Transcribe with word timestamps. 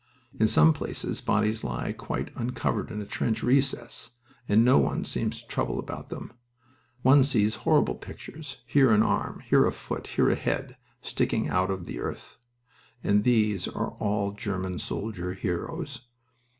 In 0.39 0.47
some 0.47 0.73
places 0.73 1.21
bodies 1.21 1.63
lie 1.63 1.93
quite 1.93 2.31
uncovered 2.35 2.89
in 2.89 3.03
a 3.03 3.05
trench 3.05 3.43
recess, 3.43 4.09
and 4.49 4.65
no 4.65 4.79
one 4.79 5.05
seems 5.05 5.39
to 5.39 5.47
trouble 5.47 5.77
about 5.77 6.09
them. 6.09 6.33
One 7.03 7.23
sees 7.23 7.55
horrible 7.57 7.93
pictures 7.93 8.63
here 8.65 8.89
an 8.89 9.03
arm, 9.03 9.41
here 9.41 9.67
a 9.67 9.71
foot, 9.71 10.07
here 10.07 10.31
a 10.31 10.35
head, 10.35 10.75
sticking 11.03 11.49
out 11.49 11.69
of 11.69 11.85
the 11.85 11.99
earth. 11.99 12.39
And 13.03 13.23
these 13.23 13.67
are 13.67 13.89
all 13.99 14.31
German 14.31 14.79
soldiers 14.79 15.37
heroes! 15.41 16.01